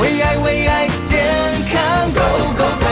[0.00, 1.24] 为爱为爱健
[1.70, 2.86] 康 Go Go Go！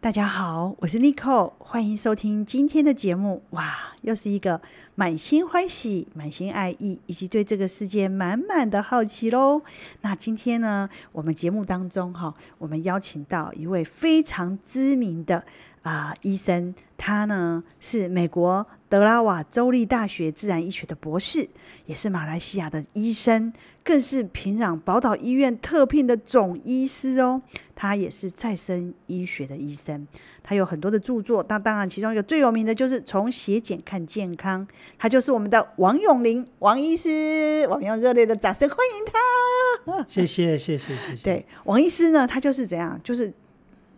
[0.00, 3.42] 大家好，我是 Nico，欢迎收听今天的节目。
[3.50, 4.60] 哇，又是一个
[4.94, 9.62] 满心欢喜、满心爱意，以及对这个世界满满的好奇喽。
[10.02, 15.44] 那今天呢，我们节目当中哈，我们邀请到一位非常知名的。
[15.82, 21.48] 啊、医生，他呢是美国德拉瓦州立大学自然医学的博士，
[21.86, 27.42] 也是马来西亚的医生，更是平壤宝岛医院特聘的总医师哦。
[27.74, 30.06] 他也是再生医学的医生，
[30.44, 31.44] 他有很多的著作。
[31.48, 34.64] 那当然，其中一个最有名的就是《从血检看健康》，
[34.96, 37.66] 他就是我们的王永林王医师。
[37.68, 40.04] 我们用热烈的掌声欢迎他。
[40.06, 41.22] 谢谢，谢谢，谢谢。
[41.24, 43.32] 对，王医师呢，他就是怎样，就是。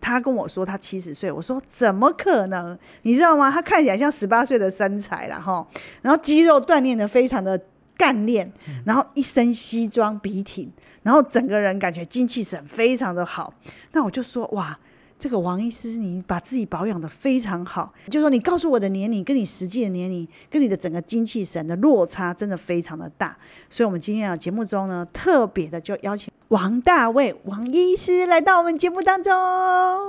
[0.06, 2.78] 他跟我说他七十岁，我说怎么可能？
[3.02, 3.50] 你知道吗？
[3.50, 5.66] 他看起来像十八岁的身材了哈，
[6.00, 7.60] 然后肌肉锻炼的非常的
[7.96, 8.52] 干练，
[8.84, 13.52] 然后一身西装笔挺，然后整个人感觉精气神非常的好。
[13.92, 14.78] 那我就说哇。
[15.18, 23.36] 这个王医师，你把自己保养的非常好，就是说你告诉我的年龄跟你实际的年龄，跟你的整个精气神的落差真的非常的大，
[23.70, 29.32] 所以我们今天啊节目中呢，特别的就邀请王大卫王医师来到我们节目当中，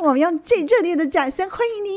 [0.01, 1.89] 我们用最热烈的掌声欢迎你。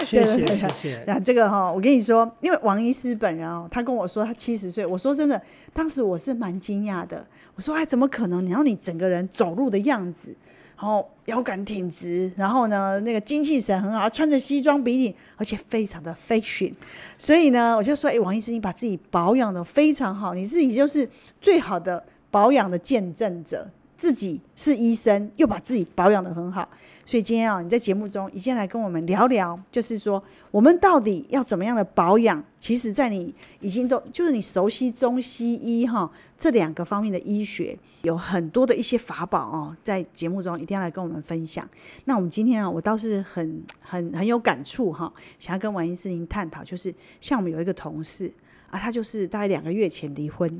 [0.06, 1.04] 谢谢谢谢。
[1.06, 5.42] 那这个哈、哦，我跟你说，因为王医师本人哦，他跟我说他七十岁，我说真的，
[5.72, 8.46] 当时我是蛮惊讶的，我说哎，怎么可能？
[8.46, 10.36] 然后你整个人走路的样子。
[10.76, 16.72] 然后腰杆挺直，然后呢，那个精气神很好，穿着西装笔挺，而且非常的 fashion。
[17.16, 21.08] 所以呢，我就说，哎，王医师，你把自己保养的非常好，你自己就是
[21.40, 23.70] 最好的保养的见证者。
[23.96, 26.68] 自己是医生，又把自己保养得很好，
[27.04, 32.42] 所以今天啊，你在节目中，你先来跟我们聊聊，就是说我们到底要怎么样的保养？
[32.58, 41.68] 其实，在你已经都就是你熟悉中西医哈这两个方面的医学，有很多的一些法宝哦，在节目中一定要来跟我们分享。
[42.06, 48.32] 那我们今天啊，我倒是很很很有感触哈，想要跟王医师您探讨，就是像我们有一个同事
[48.74, 50.50] 啊，他就是大概两个月前离婚。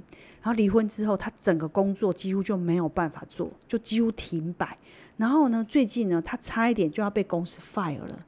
[0.41, 4.79] 然后离婚之后，他整个工作几乎就没有办法做，就几乎停摆。
[5.17, 8.25] 然后呢，最近呢，他差一点就要被公司 fire 了。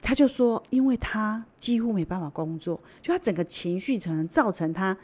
[0.00, 4.96] 他就说，因为他几乎没办法工作，就他整个情绪可能造成他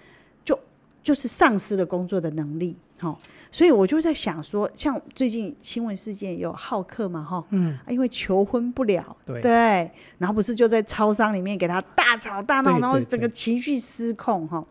[0.44, 0.58] 就
[1.04, 2.76] 就是丧失了工作的能力。
[3.00, 3.16] 好，
[3.52, 14.64] 所以我就在想说，像最近新闻事件有好客嘛，哈，嗯，因为求婚不了，对，对，然后不是就在超商里面给他大吵大闹，然后整个情绪失控，哈。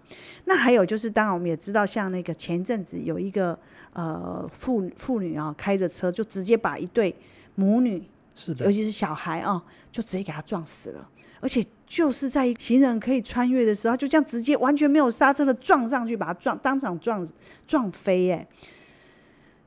[0.43, 3.57] 那还有就是，当然我们也知道，像那个前阵子有一个
[3.93, 7.15] 呃妇妇女啊，开着车就直接把一对
[7.55, 8.03] 母女，
[8.35, 11.65] 是的，尤其是小孩啊，就直接给他撞死了，而且。
[11.87, 17.25] 就是在行人可以穿越的时候，就这样直接完全没有刹车的撞上去，把他撞当场撞
[17.65, 18.29] 撞飞。
[18.29, 18.45] 哎，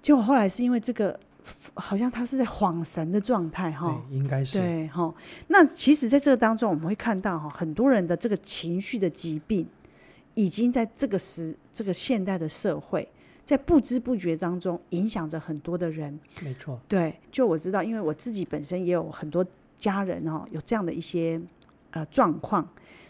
[0.03, 1.19] 结果后来是因为这个，
[1.73, 5.13] 好像他是在恍神的状态哈，应该是对哈。
[5.49, 9.67] 那其实，在这个当中，我们会看到哈，很多人的这个情绪的疾病，
[10.35, 13.09] 已经在这个时这个现代的社会，
[13.47, 16.21] 在不知不觉当中影响着很多的人。
[16.43, 19.43] 没错，对，就我知道，因为我自己本身也有很多
[19.79, 21.41] 家人哦，有这样的一些。
[21.93, 22.69] 呃，状况，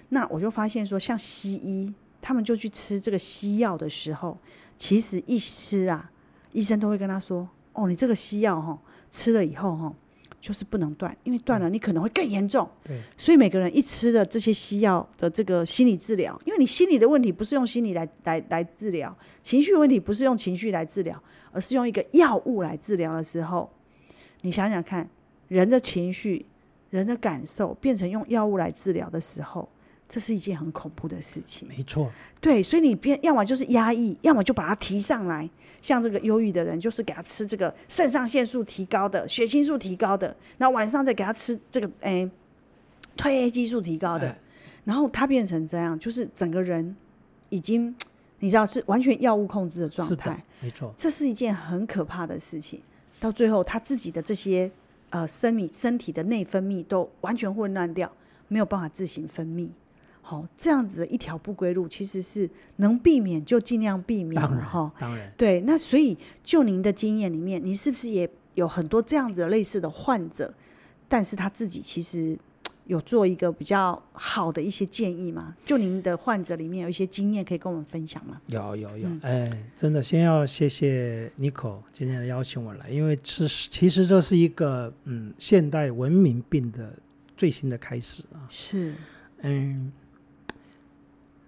[0.09, 1.93] 那我就发现说，像西医，
[2.23, 4.39] 他们就去吃这个西药的时候，
[4.79, 6.11] 其实一吃啊，
[6.53, 8.79] 医生都会跟他说：“哦，你这个西药哈，
[9.13, 9.95] 吃了以后哈，
[10.41, 23.71] 就是不能断，因为断了你可能会更严重。”对，所以每个人一吃了这些西药的这个心理治疗，因为你心理的问题不是用心理来来来治疗，情绪问题不是用情绪来治疗，而是用一个药物来治疗的时候，
[24.41, 25.09] 你想想看，
[25.49, 26.47] 人的情绪。
[26.91, 29.69] 人的感受变成用药物来治疗的时候，
[30.09, 31.69] 这是一件很恐怖的事情。
[31.69, 35.49] 没错，对，所以你变要么就是压抑，要么就把它提上来。
[35.81, 42.31] 像这个忧郁的人，就是给他吃这个肾上腺素提高的、血清素提高的，然后晚上再给他吃这个诶、欸、
[43.17, 44.37] 褪黑激素提高的，
[44.85, 46.97] 然后他变成这样，就是整个人
[47.49, 47.95] 已经
[48.41, 50.45] 你知道是完全药物控制的状态。
[50.59, 52.83] 没错，这是一件很可怕的事情。
[53.21, 54.69] 到最后，他自己的这些。
[55.11, 58.11] 呃，生理身体的内分泌都完全混乱掉，
[58.49, 59.69] 没有办法自行分泌。
[60.23, 64.93] 好、哦，这样子的一条不归路，其实是能避免就尽量避免了哈。
[64.99, 65.61] 当然，对。
[65.63, 70.53] 那所以，就您的经验里面，你是不是也有很多这样子类似的患者？
[71.09, 72.39] 但是他自己其实。
[72.91, 75.55] 有做一个比较好的一些建议吗？
[75.65, 78.41] 就您的患者里面有一些经验可以跟我们分享吗？
[78.47, 86.93] 有有有，哎、嗯，真的，先要谢谢 Nico 今天的邀请我来，因为是其实这是一个嗯现代文明病的
[87.37, 88.43] 最新的开始啊。
[88.49, 88.93] 是，
[89.43, 89.93] 嗯，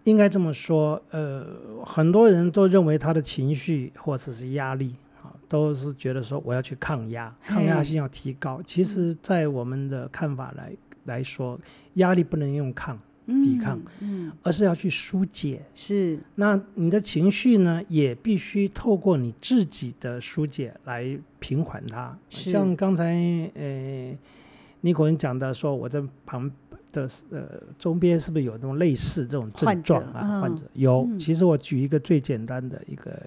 [0.05, 1.45] 应该这么说，呃，
[1.85, 8.63] 很多人都认为他的情绪或者是压力啊，都是觉得说我要去抗压，抗压性要提高。
[8.65, 10.73] 其实，在我们的看法来
[11.05, 11.59] 来说，
[11.95, 15.63] 压力不能用抗抵抗，嗯，嗯，而是要去疏解。
[15.75, 22.17] 是，那你的情绪呢，也必须透过你自己的疏解来平缓它。
[22.29, 23.05] 像刚才
[23.55, 24.17] 呃，
[24.81, 26.51] 尼可人讲的说，我在旁。
[26.93, 30.43] 的呃，周边是不是有那种类似这种症状啊？
[30.43, 33.19] 患者有，其实我举一个最简单的一个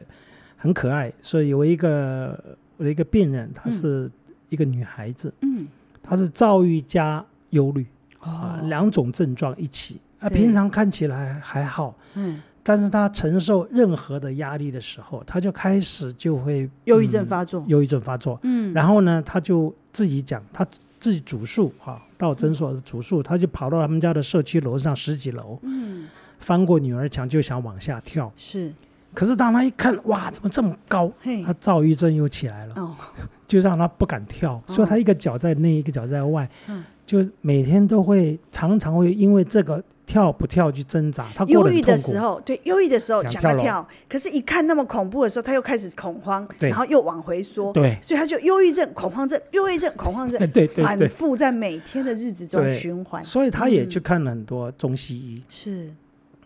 [0.56, 4.07] 很可爱，所以有一个我的一个病人，她是
[4.50, 5.68] 一个女孩子，嗯，
[6.04, 7.25] 她是躁郁加
[7.56, 7.86] 忧虑
[8.19, 20.66] 啊，两种症状一起啊，平常看起来还好，嗯，但是他承受任何的压力的时候，他就开始就会忧郁症发作，忧郁症发作，嗯，然后呢，他就自己讲，他
[21.00, 22.02] 自己主诉哈。
[22.18, 26.08] 到诊所的主诉，他就跑到他们家的社区楼上十几楼，嗯，
[26.40, 28.74] 翻过女儿墙就想往下跳，是，
[29.13, 31.12] 可是当他一看，哇，怎么这么高？
[31.19, 32.96] 嘿，他躁郁症又起来了，哦，
[33.46, 39.84] 就让他不敢跳，所以他一个脚在内，一个脚在外，嗯，就每天都会常常会因为这个。
[40.07, 53.24] 跳不跳去挣扎，他忧郁的时候，对，忧郁的时候想要跳，可是，一看那么恐怖的时候，他又开始恐慌，然后又往回缩，对，所以他就忧郁症、恐慌症、忧郁症、恐慌症， 对，反复在每天的日子中循环。
[53.24, 55.92] 所以他也去看了很多中西医，是。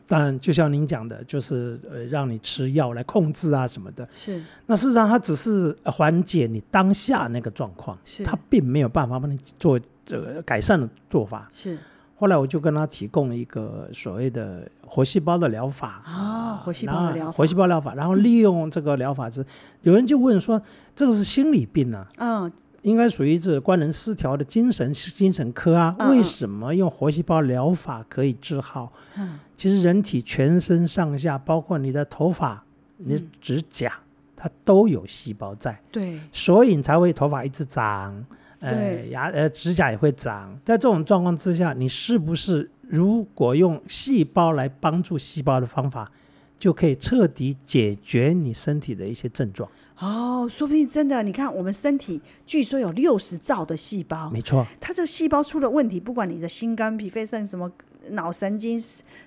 [0.08, 4.42] 但就像您讲的，就是呃，让你吃药来控制啊什么的，是。
[4.66, 9.80] 那事实上，他只是缓解你当下那个状况，是，他并没有办法帮你做
[10.10, 11.78] 这个改善的做法，是。
[12.16, 16.02] 后来我就跟他提供了一个所谓的活细胞的疗法。
[16.04, 19.46] 啊，活细胞的疗法，活细胞疗法，然后利用这个疗法是，
[19.84, 20.60] 有人就问说，
[20.96, 22.52] 这个是心理病啊，嗯，
[22.82, 28.92] 应该属于这个官能失调的精神精神科啊，为什么用活细胞疗法可以治好？
[29.16, 32.64] 嗯，其实人体全身上下，包括你的头发、
[32.98, 33.94] 你的指甲，
[34.36, 38.26] 它都有细胞在，对，所以你才会头发一直长。
[38.60, 46.12] 呃，牙呃指甲也会长，在这种状况之下，你是不是如果用细胞来帮助细胞的方法，
[46.58, 49.70] 就可以彻底解决你身体的一些症状？
[50.00, 51.22] 哦，说不定真的。
[51.24, 54.66] 你看，我们身体据说有六十兆的细胞，没错。
[54.80, 57.70] 它这个细胞出了问题，不管你的心肝脾肺肾什么
[58.12, 58.82] 脑神经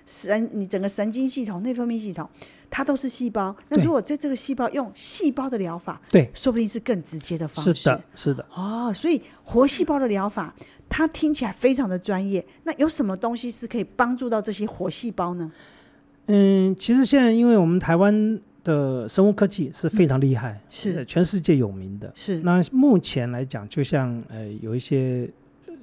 [0.05, 2.29] 神，你整个神经系统、内分泌系统。
[2.75, 7.75] 它都是细胞，那如果在这个细胞用细胞的疗法，对，说不定是更直接的方式。
[7.75, 8.43] 是的，是的。
[8.51, 10.51] 哦，所以活细胞的疗法，
[10.89, 12.43] 它听起来非常的专业。
[12.63, 15.51] 那有什么东西是可以帮助到这些活细胞呢？
[16.25, 22.11] 嗯，其实现在因为我们台湾的生物科技是非常厉害，嗯、是全世界有名的。
[22.15, 22.39] 是。
[22.39, 25.29] 那目前来讲，就像呃有一些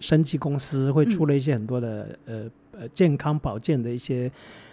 [0.00, 4.32] 生技公司会出了一些很多的、嗯、呃呃健康保健的一些。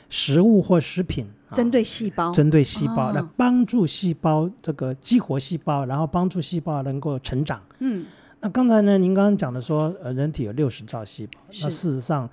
[0.10, 7.62] 食物或食品，针对细胞，针对细胞来帮助细胞这个激活细胞，然后帮助细胞能够成长。
[7.80, 8.06] 嗯，
[8.40, 12.30] 那刚才呢，您刚刚讲的说，呃，人体有六十兆细胞，那事实上，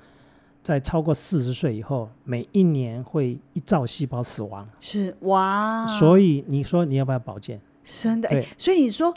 [0.62, 4.64] 在超过四十岁以后，每一年会一兆细胞死亡。
[4.78, 7.60] 是哇，所以你说你要不要保健？
[7.82, 9.12] 真的，哎，所以你说。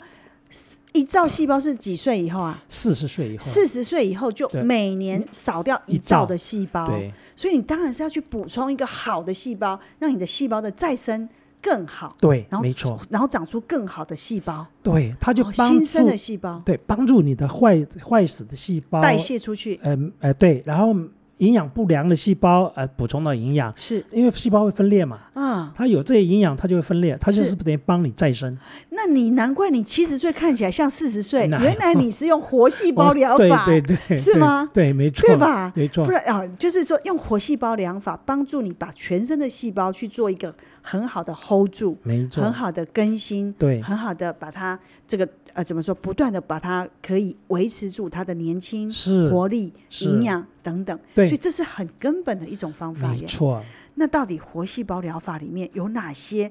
[0.98, 2.60] 一兆细胞是几岁以后啊？
[2.68, 3.44] 四十岁以后。
[3.44, 11.28] 四十岁以后就每年少掉一兆的细胞，对，所以你当然是要去补充一个好的细胞，让你的细胞的再生
[11.62, 12.16] 更好。
[12.20, 14.66] 对，然后没错，然后长出更好的细胞。
[14.82, 19.78] 对，它就帮助新生的细胞，对，帮助你的坏坏死的细胞代谢出去。
[19.82, 20.94] 嗯呃，对，然后。
[21.38, 25.18] 营养不良的细胞，呃，补充到营养，是因为细胞会分裂嘛？
[25.34, 28.56] 啊，它有这些营养，它就会分裂，它就是等于帮你再生。
[28.90, 34.68] 那你难怪你七十岁看起来像四十岁，原来你是用活细胞疗法， 对对对，是吗？
[34.72, 35.72] 对，没错，对吧？
[35.74, 40.52] 没错，不然啊，就是说用活细胞疗法帮助你把全身的细胞去做一个
[40.82, 45.28] 很好的 hold 住，没错，很好的更新，对，很好的把它这个。
[45.54, 45.92] 呃，怎么说？
[45.92, 53.08] 不断的把它可以维持住它的年轻、是活力、营养等等，对，所以这是很根本的一种方法。
[53.08, 53.62] 没错。
[53.94, 56.50] 那到底活细胞疗法里面有哪些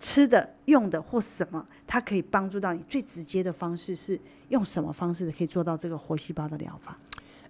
[0.00, 2.82] 吃的、用的或什么，它可以帮助到你？
[2.88, 6.98] 最直接的方式是用什么方式可以做到这个活细胞的疗法？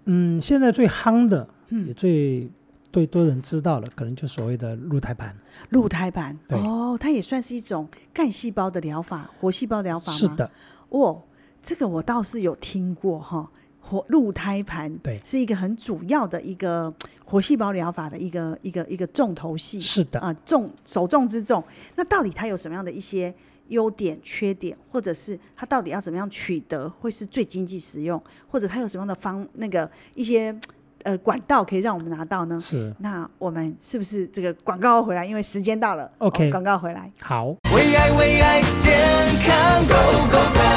[0.04, 2.50] 嗯，现在最夯的，嗯，也最。
[2.90, 5.36] 最多人知道了，可能就所谓的鹿胎盘。
[5.68, 10.18] 鹿胎盘，哦，它也算是一种干细胞的疗法，活细胞疗法吗？
[10.18, 10.50] 是的，
[10.88, 11.22] 哦，
[11.62, 13.48] 这个我倒是有听过哈。
[13.80, 16.92] 活鹿胎盘，对，是一个很主要的一个
[17.24, 19.80] 活细胞疗法的一个一个一个重头戏。
[19.80, 21.62] 是的啊，重首重之重。
[21.96, 23.34] 那到底它有什么样的一些
[23.68, 30.54] 优点、缺点，或者是它到底要怎么样取得会是最经济实用，或者它有什么样的方那个一些？
[31.04, 32.58] 呃管道可以让我们拿到呢？
[32.58, 32.92] 是。
[32.98, 35.24] 那我们是不是这个广告回来？
[35.24, 37.10] 因为时间到了，OK，广告回来。
[37.20, 37.54] 好。
[37.72, 38.98] 为爱为爱健
[39.44, 40.67] 康 Go Go Go！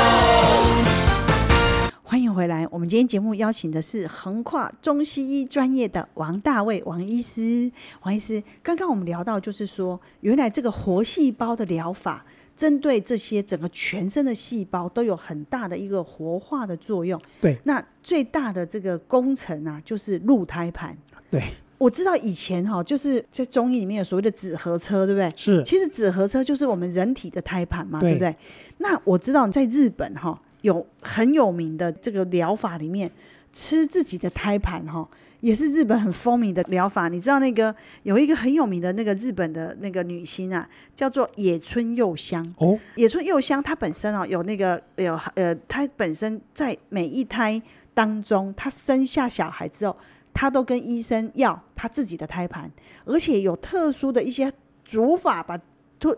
[2.34, 2.68] 回来。
[2.72, 7.72] 我们今天节目邀请的是横跨中西医专业的王大卫王医师。
[8.04, 12.26] 王医师，刚刚我们聊到，就是说，原来这个活细胞的疗法。
[12.54, 17.20] 针对这些整个全身的细胞都有很大的一个活化的作用。
[17.40, 20.96] 对，那最大的这个工程啊，就是鹿胎盘。
[21.32, 21.42] 对，
[21.80, 25.34] 我知道以前哈，就是在中医里面有所谓的紫河车，对不对？
[25.36, 28.36] 是，其实紫河车就是我们人体的胎盘嘛，对，对不对？
[28.78, 33.12] 那我知道在日本哈，有很有名的这个疗法里面，
[33.52, 35.08] 吃自己的胎盘哈。
[35.42, 42.46] 也是日本很风靡的疗法，你知道那个有一个很有名的那个日本的那个女星啊，叫做野村佑香。
[42.60, 47.60] 哦，野村佑香她本身啊有那个有呃，她本身在每一胎
[47.96, 49.98] 当中，她生下小孩之后，
[50.32, 52.70] 她都跟医生要她自己的胎盘，
[53.06, 54.54] 而且有特殊的一些
[54.86, 55.64] 煮法，把胎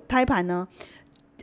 [0.05, 0.67] 胎盘呢。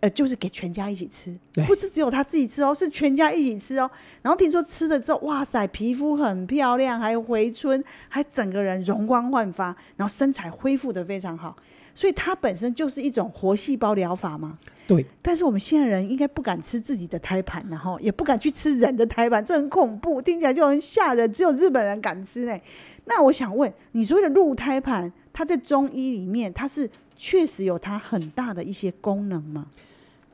[0.00, 3.90] 呃，就是给全家一起吃，不是只有他自己吃哦，是全家一起吃哦。
[4.22, 11.54] 然后听说吃了之后，哇塞，皮肤很漂亮，还回春，还整个人容光焕发，然后身材恢复的非常好。
[11.92, 14.56] 所以它本身就是一种活细胞疗法嘛。
[14.86, 15.04] 对。
[15.20, 21.30] 但是我们现在人应该不敢吃自己的胎盘，然后也不敢去吃人的胎盘，这很恐怖，听起来就很吓人。
[21.30, 22.58] 只有日本人敢吃呢。
[23.04, 29.66] 那我想问，你所谓的鹿胎盘，它在中医里面，它是确实有它很大的一些功能吗？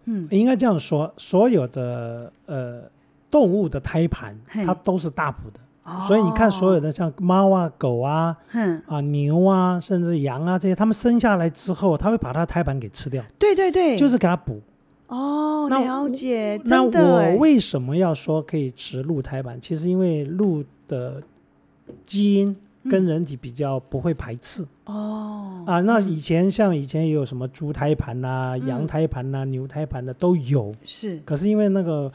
[0.07, 2.83] 嗯，应该这样说，所有的呃
[3.31, 13.23] 动物的胎盘，它都是大补的，哦，所以你看所有的像猫啊、狗啊、嗯啊牛啊，甚至羊啊这些，它们生下来之后，它会把它的胎盘给吃掉。
[13.39, 14.61] 对对对，就是给它补。
[15.09, 16.61] 哦，了解。
[16.65, 19.61] 那我为什么要说可以吃鹿胎盘？
[19.61, 21.23] 其实因为鹿的
[22.05, 22.57] 基因。
[22.91, 24.67] 跟人体比较不会排斥。
[24.85, 25.65] 哦。
[25.67, 31.21] 啊，那以前像以前也有什么猪胎盘呐、羊胎盘呐、啊、牛胎盘的都有，是。
[31.25, 32.11] 可是因为那个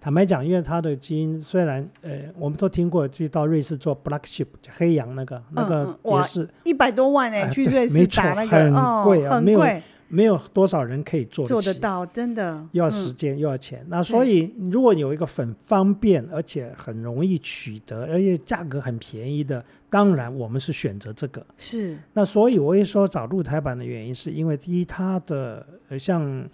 [0.00, 6.48] 坦白讲，因为它的基因虽然呃，我们都听过去到瑞士做 black sheep 黑羊那个、嗯、那个也是。
[6.64, 9.60] 一百多万哎、欸，去瑞士打那个、呃、很贵啊，哦、没有。
[10.08, 13.84] 没有多少人可以做得做得到，真的又要时间、嗯、又要钱。
[13.88, 21.44] 那所以如果有一个很方便而且很容易取得，而且价格很便宜的，当然我们是选择这个。
[21.58, 21.98] 是。
[22.12, 25.66] 那所以我会说找露台板的原因，是因为第一，它的
[25.98, 26.48] 像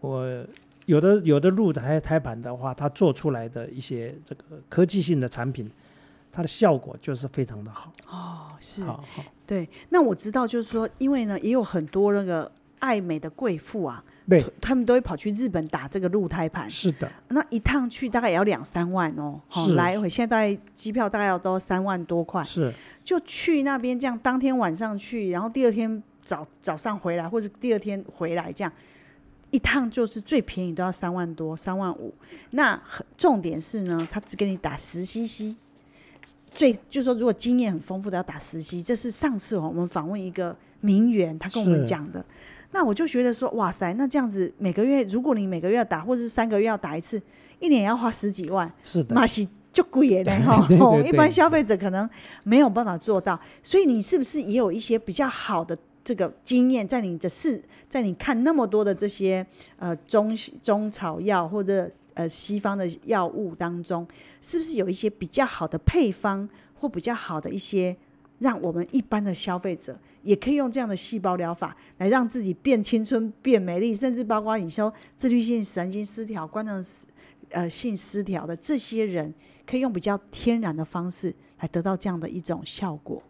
[0.00, 0.26] 我
[0.86, 5.70] 有的有的鹿胎胎盘的话，它做出来的一些这个科技性的产品，
[6.32, 7.92] 它的效果就是非常的好。
[8.08, 8.82] 哦，是。
[8.82, 9.24] 好，好。
[9.46, 9.68] 对。
[9.90, 12.50] 那我知道，就是说，因为呢，也有很多那个。
[12.80, 16.70] 爱美的贵妇啊，对，他们都会跑去日本打这个鹿胎盘。
[16.70, 22.42] 是的，那一趟去大概也要两三万哦，好来回，现在机票大概要都三万多块。
[22.44, 22.72] 是，
[23.04, 28.72] 就去那边这样，当天晚上去，然后第二天早早上回来，或者第二天回来这样，
[29.50, 32.14] 一趟就是最便宜都要三万多，三万五。
[32.50, 32.80] 那
[33.16, 35.56] 重点是呢，他只给你打十 CC，
[36.52, 42.24] 最就是说如果经验很丰富的要打十 CC，这是上次我们访问一个名媛，他跟我们讲的。
[42.70, 47.20] 那我就觉得说，哇塞，那这样子每个月，如果你每个月要打，或者是三个月要打一次，
[47.60, 50.66] 一年要花十几万，是的，那是就贵的哈。
[51.02, 52.08] 一般消费者可能
[52.44, 59.44] 没有办法做到，所以你是不是也有一些比较好的这个经验，在你的试，在你看那么多的这些
[59.78, 64.06] 呃中中草药或者呃西方的药物当中，
[64.42, 67.96] 是不是有一些比较好的配方或比较好的一些？
[68.38, 76.84] 让我们一般的消费者也可以用这样的细胞疗法来让自己变青春、变美丽，甚至包括你说自律性神经失调、功能
[77.50, 79.32] 呃性失调的这些人，
[79.66, 83.22] 可以用比较天然的方式来得到这样的一种效果。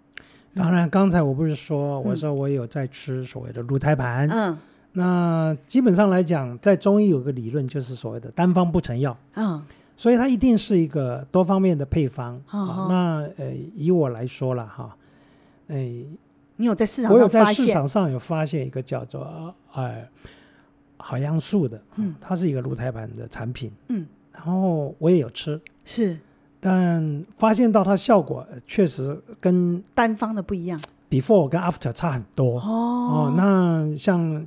[0.54, 4.28] 当然，刚才我不是说，我说我有在吃所谓的鹿胎盘。
[4.28, 4.58] 嗯，
[4.92, 9.16] 那基本上来讲，在中医有个理论，就是所谓的单方不成药。
[9.34, 9.62] 嗯。
[9.96, 12.40] 所以它一定是一个多方面的配方。
[12.46, 14.96] 好、哦哦，那呃，以我来说了哈，
[15.68, 16.04] 哎，
[16.56, 20.08] 你有在市场上我有在市场上有发现一个叫做哎
[20.96, 26.18] 好样素的，嗯，它是一个鹿胎盘的产品，嗯，然后我也有吃，是，
[26.60, 32.58] 但发现到它效果确实跟单方的不一样，before 跟 after 差很多。
[32.58, 34.46] 哦，哦，那像。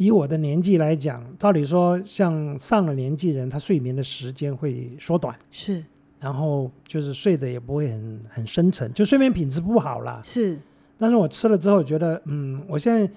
[0.00, 5.84] 以我的年纪来讲，照理说，像上了年纪人，他睡眠的时间会缩短，是，
[6.20, 10.20] 然后就是睡得也不会很很深沉，就睡眠品质不好了。
[10.24, 10.58] 是，
[10.96, 13.08] 但是我吃了之后觉得，嗯，我现在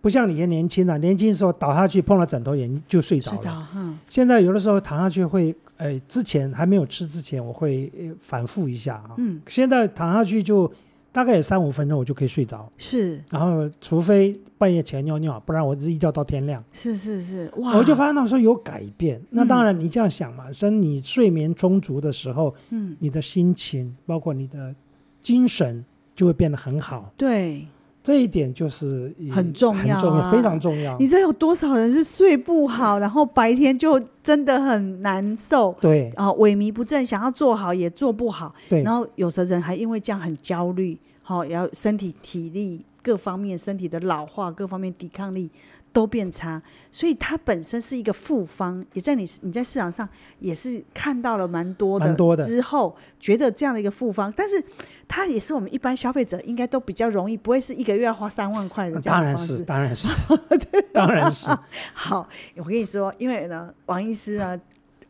[0.00, 3.36] 不像以前年轻了，年轻的时候倒下去碰了枕头眼就睡着了。
[3.36, 7.90] 睡着，嗯，现在有的时候躺下去会，哎，之前还没有吃之前，我会
[8.20, 9.14] 反复一下啊。
[9.16, 10.70] 嗯，现在躺下去就
[11.12, 12.68] 大概有三五分钟，我就可以睡着。
[12.78, 16.64] 是然后除非半夜起来尿尿，不然我是一觉到天亮。
[16.72, 17.76] 是是是，哇！
[17.76, 19.22] 我就发现那时候有改变。
[19.30, 24.74] 那当然你这样想嘛，所以你睡眠充足的时候，嗯，你的心情包括你的
[25.20, 25.84] 精神
[26.16, 27.12] 就会变得很好。
[27.16, 27.66] 对。
[28.02, 30.96] 这一点就是很重要、啊，很重要，非常重要。
[30.98, 38.82] 你知道有多少人是睡不好，然后白天就真的很难受，对，啊、呃，萎靡不振，想要做好也做不好，对。
[38.82, 45.48] 然后有的人还因为这样很焦虑，好、要身体体力各方面身体的老化，各方面抵抗力
[45.92, 50.08] 都变差，所以它本身是一个复方，也在你你在市场上
[50.38, 52.44] 也是看到了蛮多的，多的。
[52.44, 54.62] 之后觉得这样的一个复方，但是
[55.06, 59.62] 它也是我们一般消费者应该都比较容易，不会是一个月要花三万块的这样的方式。
[59.64, 61.46] 当然是，当然是，当然是。
[61.92, 64.60] 好，我跟你说，因为呢，王医师呢。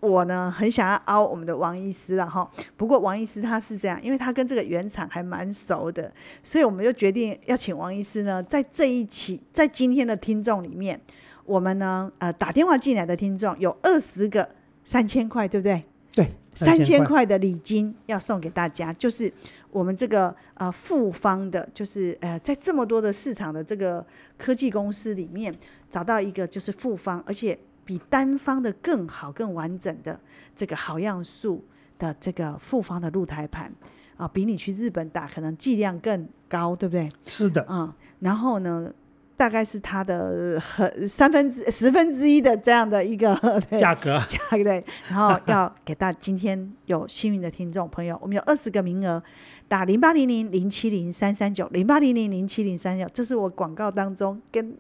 [0.03, 11.01] 我呢很想要凹我们的王医师了哈，不过王医师他是这样，因为他跟这个原厂还蛮熟的，所以我们就决定要请王医师呢，在这一期，在今天的听众里面，
[11.45, 14.49] 我们呢呃打电话进来的听众有二十个
[14.83, 15.85] 三千块，对不对？
[16.13, 19.33] 对，三千块的礼金要送给大家，就是
[19.71, 24.05] 我们这个呃复方的，就是呃在这么多的市场的这个
[24.37, 25.55] 科技公司里面
[25.89, 27.57] 找到一个就是复方，而且。
[27.85, 30.19] 比单方的更好、更完整的
[30.55, 31.65] 这个好样素
[31.99, 33.73] 的这个复方的露台盘
[34.17, 37.09] 啊，比你去日本打可能剂量更高，对不对？
[37.25, 38.93] 是的，嗯，然后呢，
[39.37, 43.35] 大概是它的很三分之十分之一的这样的一个
[43.79, 44.85] 价格，价格对。
[45.09, 49.21] 然后要给大今天有幸运的听众朋友，我们有二十个名额，
[49.67, 54.77] 打零八零零零七零三三九零八零零零七零三九，这是我广告当中跟。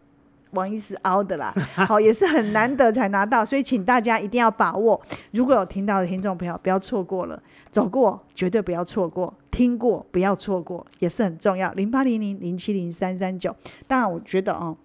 [0.52, 5.00] 王医师凹的啦， 好，也是很难得才拿到，所以请大家一定要把握。
[5.32, 11.72] 如果有听到的听众朋友，不要错过了，走过绝对不要错过，听过不要错过，也是很重要。
[11.72, 13.54] 零八零零零七零三三九。
[13.86, 14.76] 当然，我觉得哦，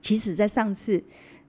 [0.00, 1.02] 其实，在上次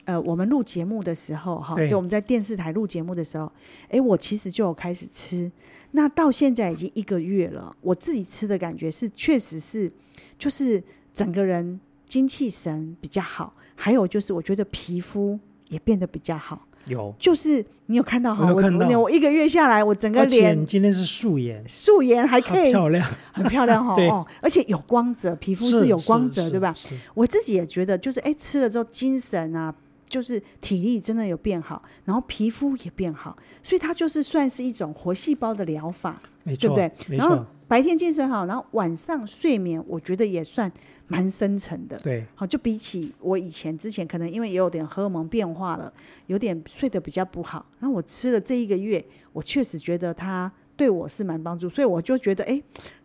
[0.05, 3.51] 呃我们录节目的时候，哈，就我们在电视台录节目的时候，
[3.89, 5.51] 哎，我其实就有开始吃。
[5.91, 9.91] 那到现在已经一个月了，我自己吃的感觉是，确实是，
[10.39, 11.79] 就是整个人。
[12.15, 16.65] 精气神比较好，还有就是我觉得皮肤也变得比较好。
[16.85, 18.53] 有，就是你有看到哈？
[18.53, 18.61] 我。
[18.61, 23.93] 我，我一个月下来，我整个脸今天是素颜，素颜还可以漂亮，很漂亮哈。
[24.07, 26.73] 哦，而且有光泽，皮肤是有光泽，对吧？
[27.13, 29.75] 我自己也觉得，就是哎，吃了之后精神啊，
[30.07, 37.17] 就是体力真的有变好，然后皮肤也变好，所以它就是算是一种活细胞的疗法，没错，对不对？
[37.17, 40.71] 然后白天精神好，然后晚上睡眠，我觉得也算。
[41.07, 45.93] 蛮深沉的，对，好，就比起我以前之前，可能因为也有点荷尔蒙变化了，
[46.25, 47.63] 有点睡得比较不好。
[47.77, 52.59] 然后我吃了这一个月，我确实觉得它对我是蛮帮助，所以我就觉得，哎，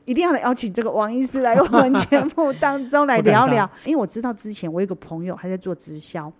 [0.07, 6.33] 一定要来邀请这个王医师来我们节目当中来 聊聊，因为我知道之前我有个朋友还在做直销。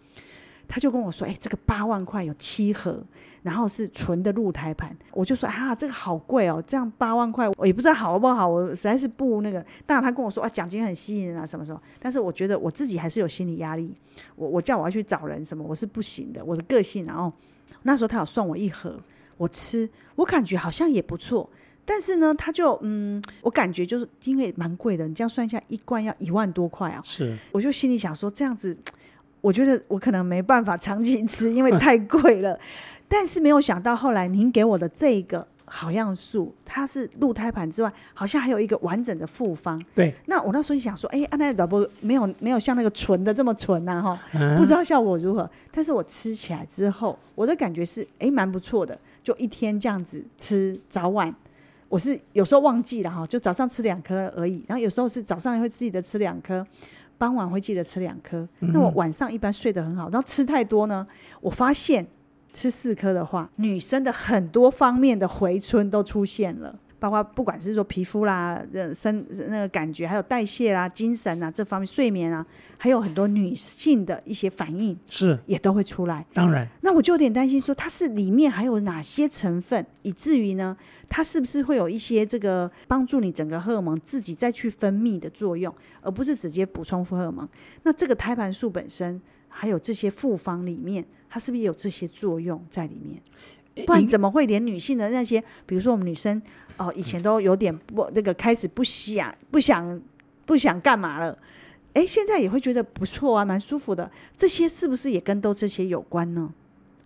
[0.73, 3.03] 他就跟我说：“哎、欸，这个八万块有七盒，
[3.43, 8.47] 然后是纯的露台盘。”我就说：“啊，这个好贵哦，这样八万块，我也不知道好不好。
[8.47, 9.61] 我实在是不那个。
[9.85, 11.83] 当然，他跟我说啊，奖金很吸引人啊，什么什么。
[11.99, 13.93] 但是我觉得我自己还是有心理压力。
[14.37, 17.05] 我我叫我要去找人什么，我是不行的，我的个性。
[17.05, 17.33] 然后
[17.83, 18.97] 那时候他有送我一盒，
[19.39, 21.51] 我吃，我感觉好像也不错。
[21.85, 27.03] 但是呢，他就嗯，我感觉就是因为蛮贵的，你这样算一下，一罐要一万多块啊。
[27.05, 28.79] 是，我就心里想说，这样子。”
[29.41, 32.59] 我觉得我可能没办法长期吃， 因为太贵了。
[33.09, 39.83] 但是没有想到后来您给我的这个好样素，它是鹿胎盘之外，好像还有一个完整的复方。
[39.95, 40.15] 对。
[40.27, 45.49] 那我那时候就想说，哎，安奈导不没有没有像那个纯的这么纯呐，哈，嗯、不知道效果如何。
[45.73, 48.97] 但是我吃起来之后，我的感觉是，哎，蛮不错的。
[49.25, 51.35] 就一天这样子吃，早晚，
[51.89, 54.65] 我是有时候忘记了哈，就早上吃两颗而已。
[54.69, 56.65] 然后有时候是早上也会自己的吃两颗。
[57.21, 60.09] 傍晚会记得吃两颗，那我晚上一般睡得很好。
[60.09, 61.07] 然后吃太多呢，
[61.43, 62.07] 我发现
[62.55, 66.75] 吃四颗的话，女生的很多方面的回春都出现了。
[67.01, 76.25] 包括不管是说皮肤啦、呃身那个感觉，还有代谢啦、精神啊这方面、睡眠啊，还有很多女性的一些反应是也都会出来。
[76.35, 80.77] 当然，那我就有点担心说，它是里面还有哪些成分，以至于呢，
[81.09, 87.49] 它是不是会有一些这个帮助你整个荷尔蒙自己再去分泌的作用，而不是直接补充荷尔蒙？
[87.83, 93.23] 那这个胎盘素本身还有这些复方里面，它是不是有这些作用在里面？
[93.87, 96.41] 不然怎么会连女性的那些，比如说我们女生
[96.77, 100.01] 哦，以前都有点不那个开始不想不想
[100.45, 101.39] 不想干嘛了，
[101.95, 104.11] 哎，现在也会觉得不错啊，蛮舒服的。
[104.37, 106.53] 这些是不是也跟都这些有关呢？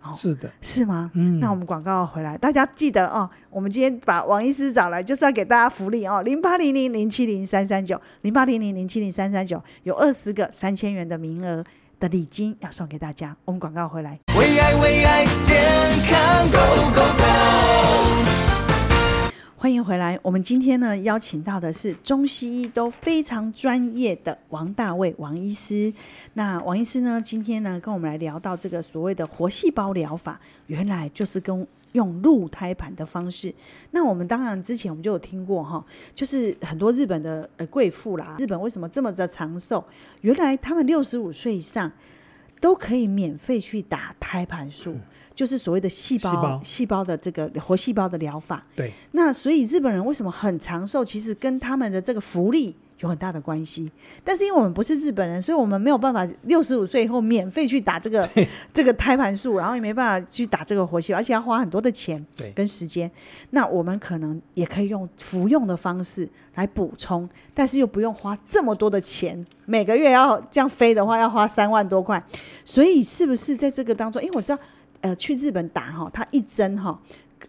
[0.07, 1.09] 哦、是的，是吗？
[1.15, 3.27] 嗯，那我们广告回来，大家记得哦。
[3.49, 6.21] 我们今天把王医师找来，就是要给大家福利哦。
[6.21, 11.63] 零八零零零七零三三九，零八零零零七零三三九，有二十个三千元的名额
[12.07, 13.35] 的礼金要送给大家。
[13.45, 15.63] 我们广告回来，为爱为爱健
[16.07, 17.24] 康 Go Go Go。
[19.65, 20.19] 欢迎回来。
[20.21, 25.91] 我们今天呢，邀请到的是中西医都非常专业的王大卫王医师。
[26.33, 33.51] 那王医师呢，今天呢，跟我们来聊到这个所谓的活细胞疗法，原来就是跟用鹿胎盘的方式。
[33.89, 39.83] 那我们当然之前我们就有听过哈，就是很多日本的呃贵妇啦，日本为什么这么的长寿？
[40.21, 41.91] 原来他们六十五岁以上
[42.59, 44.91] 都可以免费去打胎盘素。
[44.91, 45.01] 嗯
[45.35, 48.65] 就是所谓的细胞细胞，细胞的这个活细胞的疗法。
[48.73, 48.89] 对。
[49.11, 51.03] 那所以日本人为什么很长寿？
[51.03, 53.91] 其实跟他们的这个福利有很大的关系。
[54.23, 58.29] 但是因为我们不是日本人，所以我们没有办法六十五岁以后免费去打这个
[58.73, 63.09] 这个胎盘素，然后也没办法去打这个活血，而且要花很多的钱跟时间。
[63.51, 69.45] 那我们可能也可以用服用的方式来补充，但是又不用花这么多的钱。
[69.65, 72.23] 每个月要这样飞的话，要花三万多块。
[72.63, 74.21] 所以是不是在这个当中？
[74.21, 74.59] 因为我知道。
[75.01, 76.99] 呃，去日本打哈，它一针哈，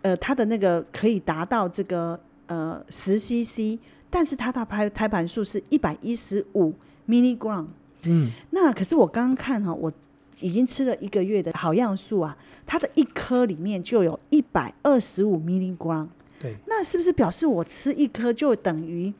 [0.03, 3.79] 呃，它的那个可以达到这个呃十 CC，
[4.17, 6.73] 但是它的胎胎盘数是一百一十五
[7.07, 7.67] milligram。
[8.05, 9.93] 嗯，那可是我刚刚看哈，我
[10.41, 16.09] 已经吃了一个月的好样素啊，它的一颗里面就有一百二十五 milligram。
[16.41, 19.13] 对，那是不是表示我吃一颗就等于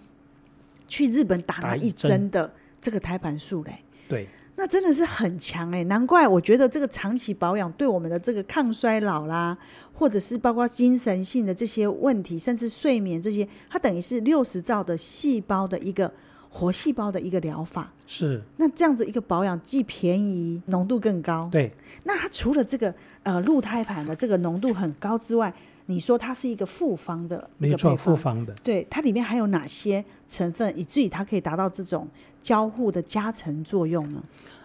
[0.89, 3.81] 去日本打了一针的这个胎盘素嘞？
[4.09, 4.27] 对。
[4.57, 9.57] 那真的是很强哎、欸，难怪我觉得这个长期保养对我们的这个抗衰老啦，
[9.93, 16.11] 或者是包括精神性的这些问题，甚至睡眠这些，它等于是六十兆的细胞的一个
[16.49, 17.93] 活细胞的一个疗法。
[18.07, 18.43] 是。
[18.57, 21.47] 那这样子一个保养既便宜，浓度更高。
[21.53, 21.71] 对。
[22.05, 25.53] 那它除了这个呃鹿胎盘的这个浓度很高之外，
[25.87, 28.55] 你说它是一个复方的，没错，复方的。
[28.63, 32.07] 对，它里面还有哪些成分，以至于它可以达到这种
[32.43, 34.23] 交互的加成作用呢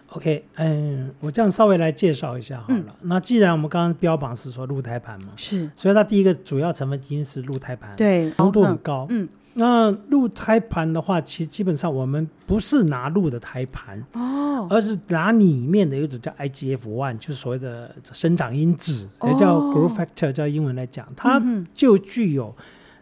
[0.08, 2.84] ？OK，嗯，我这样稍微来介绍一下好了。
[2.86, 9.28] 嗯、那既然我们刚刚标榜是说鹿胎盘嘛，是，所以它第一个主要成分基因是鹿胎盘，对，浓度很高，嗯。
[9.54, 21.42] 嗯那鹿胎盘的话，其实基本上我们不是拿鹿的胎盘哦，而是拿里面的一种叫 IGF one，就是所谓的生长因子，也、哦、叫 growth factor，叫英文来讲，它
[21.74, 22.54] 就具有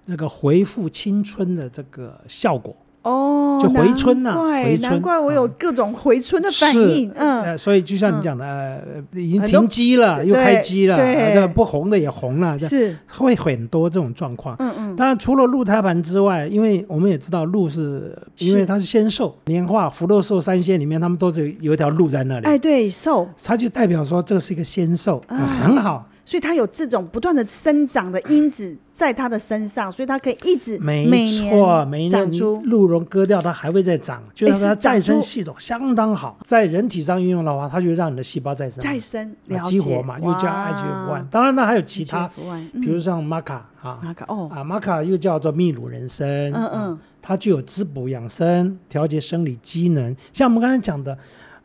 [0.05, 2.77] 这个恢复青春的这个效果。
[3.03, 7.11] 哦，就回春呐、啊，回春，难怪我有各种回春的反应。
[7.17, 14.55] 嗯，呃，所以就像你讲的，呃，已经停机了，又开机了，这个不红的也红了，是会很多这种状况。
[14.59, 14.97] 嗯嗯。
[14.97, 22.47] 当然，除了鹿胎盘之外，因为我们也知道鹿是，因为它是仙兽，年画福禄寿三仙里面，他们都是有一条鹿在那里。
[22.47, 26.07] 哎，对，兽，它就代表说这是一个仙兽，很好。
[26.31, 32.31] 所以它有这种不断的生长的因子在它的身上，所以它可以一直没错，每年
[32.63, 36.39] 鹿茸割掉，它还会再长，就是它再生系统相当好。
[36.47, 39.35] 在人体上运用的话，它就让你的细胞再生，再生，
[39.69, 41.25] 激活嘛，又叫 IGF-1。
[41.33, 42.31] 当然，它还有其他，
[42.75, 50.15] 比如像玛卡啊，玛卡哦啊，玛卡又叫做秘鲁人参，嗯嗯，它具有滋补养生、调节生理机能。
[50.33, 51.19] 像我们刚才讲的。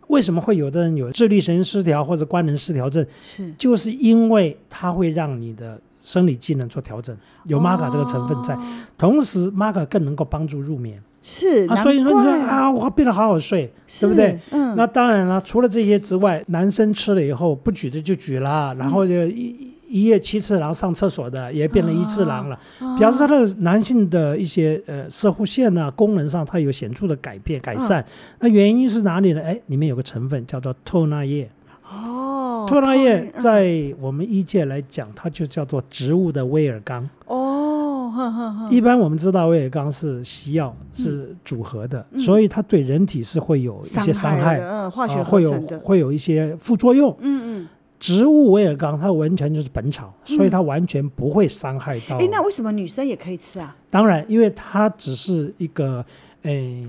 [0.08, 3.06] 为什么会有的人有自律神经失调或者官能失调症？
[3.24, 7.16] 是，就是因为它会让你的生理机能做调整，
[7.46, 8.62] 有玛卡这个成分在，哦、
[8.98, 11.02] 同时玛卡更能够帮助入眠。
[11.24, 14.40] 是，啊，所以说你说啊，我变得好好睡，对不对？
[14.52, 14.76] 嗯。
[14.76, 19.56] 那当然了，除了这些之外，男生吃了以后不举的就举了，然后就一。
[19.60, 28.02] 嗯一夜七次，然后上厕所的也变成一次郎了，哦、表示他的男性的一些呃射护腺啊功能上，它有显著的改变改善。
[28.02, 28.06] 哦、
[28.40, 29.42] 那原因是哪里呢？
[29.42, 31.50] 哎，里面有个成分叫做透纳液。
[31.88, 37.08] 哦，透纳液在我们医界来讲，它就叫做植物的威尔刚。
[37.28, 47.16] 哦，呵呵呵，一般我们知道威尔刚是西药是组合的，嗯、所以它对人体是会有一些伤害，嗯，化学会有会有一些副作用。
[47.20, 47.68] 嗯嗯。
[48.00, 52.18] 植物威尔刚，它完全就是本草，嗯、所以它完全不会伤害到。
[52.18, 53.76] 哎，那为什么女生也可以吃啊？
[53.90, 56.06] 当然，因为它只是一个，
[56.44, 56.86] 诶，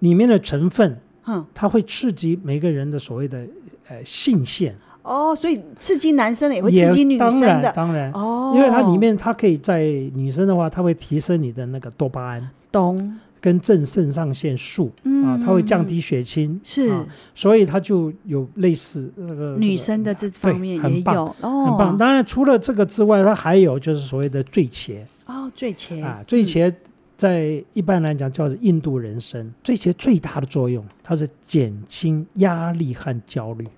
[0.00, 3.46] 里面的成分，嗯，它会刺激每个人的所谓的，
[3.88, 4.76] 呃，性腺。
[5.06, 8.12] 哦，所以刺激男生的也会刺激女生的，当然，当然。
[8.12, 12.50] 哦，因为它里面，它可以在女生的话，它会提升你的那个多巴胺。
[12.72, 13.18] 懂。
[13.38, 21.96] 跟正肾上腺素、嗯、啊，它会降低血清，是、啊，所以它就有类似那个女生的这方面也有，哦、很棒。
[21.96, 24.98] 当然，除了这个之外，它还有就是所谓的醉茄。
[25.26, 26.72] 哦，醉茄啊，醉茄
[27.16, 33.68] 在一般来讲叫做印度人参，醉茄最大的作用，它是减轻压力和焦虑。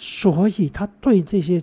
[0.00, 1.62] 哦，所以它对这些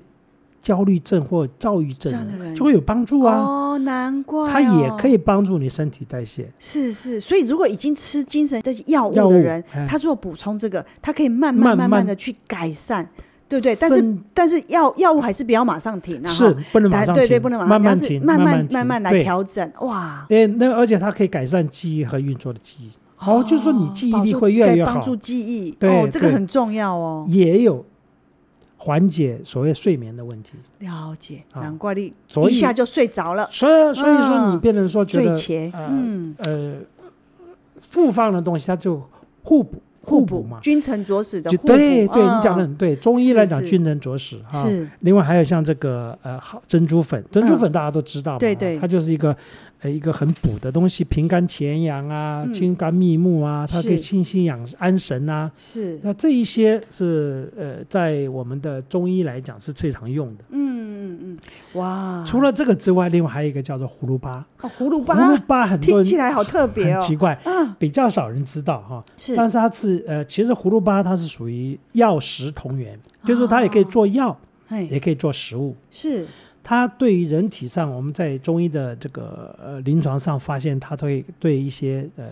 [0.62, 2.14] 焦虑症或躁郁症
[2.56, 3.38] 就会有帮助啊。
[3.40, 4.50] 哦，难怪、哦。
[4.52, 6.52] 它也可以帮助你身体代谢。
[6.60, 13.10] 是是，所以如果已经吃精神的药物的人，他如果补充这个，他可以慢慢慢慢的去改善。
[13.50, 13.74] 对不对？
[13.80, 16.28] 但是但是药药物还是不要马上停啊！
[16.28, 19.72] 是不能马上停，对对，不能马上停，慢慢停，慢慢慢慢来调整。
[19.80, 20.28] 哇！
[20.30, 22.92] 哎，那而且它可以改善记忆和运作的记忆。
[23.20, 25.72] 哦，就是说你记忆力会越来越好，帮助记忆。
[25.80, 27.26] 哦，这个很重要哦。
[27.30, 27.86] 也有
[28.78, 30.54] 缓解所谓睡眠的问题。
[30.80, 32.14] 了解，难怪你
[32.48, 33.48] 一下就睡着了。
[33.52, 35.36] 所以所以说你变成说觉得
[35.74, 36.76] 嗯呃
[37.80, 39.02] 复方的东西它就
[39.44, 39.82] 互补。
[40.08, 41.68] 互补嘛，君臣佐使的互补。
[41.68, 42.96] 对对，你讲的很对。
[42.96, 44.66] 中医来讲，君臣佐使哈。
[44.66, 44.90] 是。
[45.02, 49.36] 另外还有像这个呃，珍珠粉，珍珠粉大家都知道嘛，对对，它就是一个
[49.88, 55.50] 呃一个很补的东西，平肝潜阳啊，清肝密目啊，它可以清心养安神啊。
[55.58, 55.98] 是。
[56.04, 60.44] 那这一些是呃，在我们的中医来讲是最常用的。
[60.50, 61.40] 嗯嗯嗯。
[61.80, 62.24] 哇。
[62.28, 64.46] 除了这个之外，另外还有一个叫做葫芦巴。
[64.62, 65.16] 哦，葫芦巴。
[65.16, 69.02] 葫芦巴很多人听起来好特别哦，很奇怪，嗯比较少人知道哈。
[69.18, 69.36] 是。
[69.36, 70.04] 但是它是。
[70.08, 75.76] 呃，其实葫芦巴它是属于药食同源，哦、就是它也可以做药，嘿也可以做食物。
[75.92, 76.26] 是
[76.70, 82.26] 它对于人体上，我们在中医的这个呃临床上发现，它会对一些呃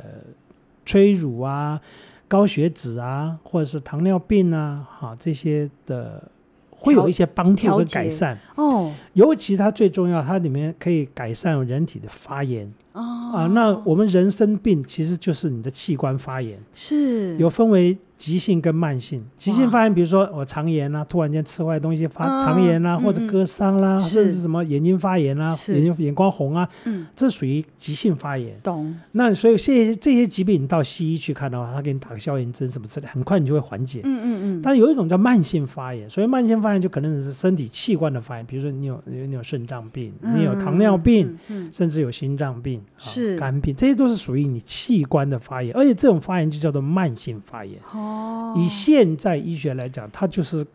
[0.86, 1.80] 催乳啊、
[2.28, 6.21] 高血脂啊，或者是糖尿病啊，哈这些的
[6.69, 8.38] 会有一些帮助和改善。
[8.58, 12.69] 哦，尤其它最重要，它里面可以改善人体的发炎。
[12.91, 19.23] 哦啊，那我们人生病其实就是你的器官发炎，是有分为急性跟慢性。
[19.36, 26.67] 急性发炎，比如说我肠炎啊，突然间吃坏东西发肠炎啊，或者割伤啦，甚至什么眼睛发炎啊，眼睛眼光红啊，
[27.15, 28.60] 这属于急性发炎。
[28.62, 28.95] 懂。
[29.12, 34.01] 那所以这些这些疾病，你到西医去看的话，他给你打个消炎针什么之类，很快你就会缓解。
[34.04, 34.62] 嗯嗯嗯。
[34.62, 41.38] 但有一种叫慢性发炎，所以慢性发炎就可能是身体器官的发炎，比如说你有你有肾脏病，你有糖尿病，
[41.71, 42.82] 甚至有心脏病。
[42.97, 47.80] 是肝病，这些都是属于你器官的发炎，而且这种发炎就叫做慢性发炎。
[47.93, 48.05] 哦，
[48.56, 50.65] 以现在医学来讲，它就是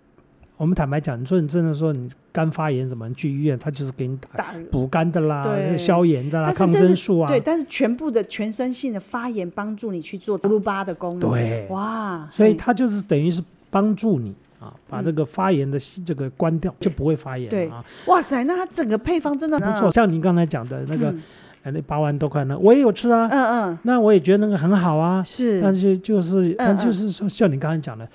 [0.57, 5.45] 我们坦白讲，你说你真的说你肝发炎怎么，去医院，它就是给你打补肝的啦，
[5.79, 7.29] 消炎的啦，抗生素啊。
[7.29, 11.31] 对，但是全部的全身性的发炎，帮助你去做葫芦巴的功能。
[11.31, 17.85] 对，哇，所以它就是等于是帮助你啊，把这个发炎的这个关掉，就不会发炎了啊。
[18.07, 21.15] 哇塞，那它整个配方真的不错，像您刚才讲的那个。
[21.63, 23.29] 哎，那八万多块呢，我也有吃啊。
[23.31, 23.79] 嗯嗯。
[23.83, 25.23] 那我也觉得那个很好啊。
[25.27, 25.61] 是。
[25.61, 28.09] 但是就是，但就是说，像你刚才讲的，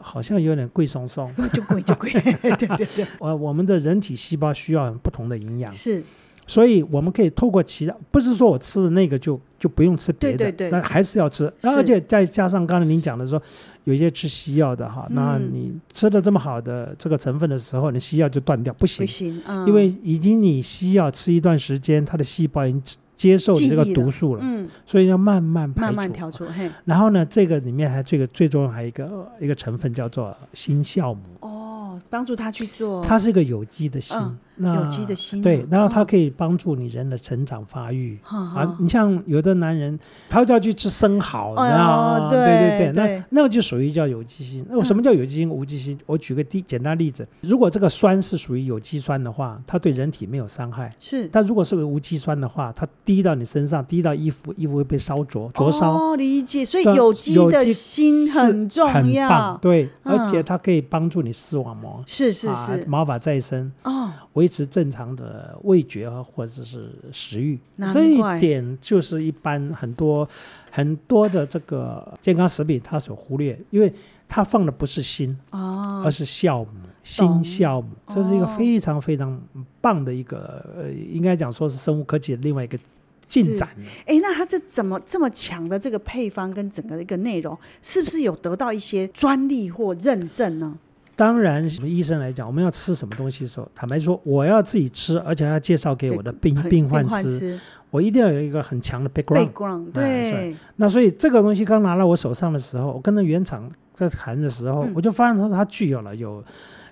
[0.00, 1.30] 好像有点贵松松。
[1.52, 2.10] 就贵就贵。
[2.10, 3.06] 对对 对。
[3.18, 5.70] 我我们的人体细胞需要不同的营养。
[5.72, 6.02] 是。
[6.46, 10.38] 所以我们可以透过其他，不是说我吃的那个就就不用吃别的。
[10.38, 10.70] 对对对。
[10.70, 13.42] 但还是要吃，而且再加上刚才您讲的说，
[13.86, 19.06] 有一些吃西药的哈，那你吃的这么好的这个成分的时候，你西药就断掉，不行。
[19.06, 19.40] 不行。
[19.46, 19.64] 嗯。
[19.68, 22.82] 因为已经你西药吃一段时间，它的细胞已经
[23.14, 24.40] 接受你这个毒素了。
[24.42, 24.68] 嗯。
[24.84, 25.86] 所以要慢慢排除。
[25.86, 26.44] 慢慢调出。
[26.46, 26.68] 嘿。
[26.84, 31.22] 然后呢，这个里面还这个最重要还有一个一个成分叫做新酵母。
[31.42, 33.04] 哦，帮助它去做。
[33.04, 34.36] 它是一个有机的锌。
[34.58, 38.76] 有机的心，对，然后它可以帮助你人的成长发育啊。
[38.80, 42.28] 你像有的男人，他就要去吃生蚝，你知道吗？
[42.28, 44.64] 对对对，那那个就属于叫有机心。
[44.68, 45.98] 那什么叫有机心、无机心？
[46.06, 50.94] 我举个第简单例子，如果这个酸是属于有机酸的话，它对人体没有伤害。
[50.98, 55.92] 是，但如果是个无机酸的话，它滴到你身上，滴到衣服，衣服会被烧灼、灼烧。
[55.92, 56.64] 哦，理解。
[56.64, 64.10] 所以有机的心很重要，对，而且它可以帮助你视网膜，是是是，毛发再生哦。
[64.46, 67.58] 维持正常的味觉啊或者是食欲，
[67.92, 70.28] 这一点就是一般很多
[70.70, 73.92] 很多的这个健康食品它所忽略，因为
[74.28, 76.70] 它放的不是锌哦，而是酵母，
[77.02, 79.36] 锌酵母，这是一个非常非常
[79.80, 82.78] 棒的一个呃，应该讲说是生物科技的另外一个
[83.26, 83.68] 进展。
[84.04, 90.78] 哎，那它这怎么这么强的这个配方跟整个一个内容，是不是有得到一些专利或认证呢？
[91.16, 97.58] 当然，医生来讲，我们要吃什么东西的时候，坦白说，我要自己吃，而且要介绍给我的病 病患吃，
[97.90, 99.90] 我一定要有一个很强的 background。
[99.92, 106.44] 对，那所以这个东西刚拿到我手上的时候，我跟那原厂在谈的时候，嗯、我就发现说它具有了有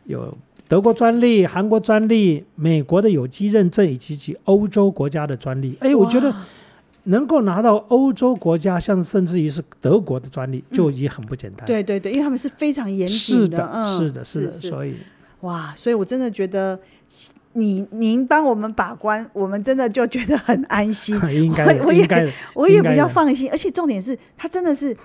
[0.04, 0.34] 有
[0.66, 5.76] 德国专利、韩国专利、美国的有机认证以及及欧洲国家的专利。
[5.80, 6.34] 哎，我觉得。
[7.04, 11.66] 能够拿到欧洲国家，像甚至于是德国的专利，就已经很不简单。
[11.66, 13.86] 对对对，因为他们是非常严谨的。
[13.98, 14.96] 是的，是的，是的，所以，
[15.40, 16.78] 哇，所以我真的觉得
[17.52, 21.14] 你您帮我们把关，我们真的就觉得很安心。
[21.30, 23.50] 应该，我也应该，我也比较放心。
[23.50, 24.96] 而且重点是，它真的是